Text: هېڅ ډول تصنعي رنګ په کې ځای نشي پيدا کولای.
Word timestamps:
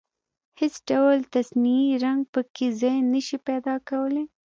هېڅ 0.59 0.75
ډول 0.89 1.17
تصنعي 1.33 1.87
رنګ 2.05 2.21
په 2.33 2.41
کې 2.55 2.67
ځای 2.81 2.97
نشي 3.13 3.37
پيدا 3.47 3.75
کولای. 3.89 4.25